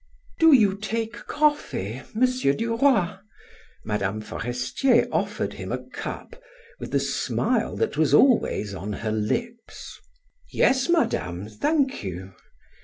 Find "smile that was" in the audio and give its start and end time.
6.99-8.11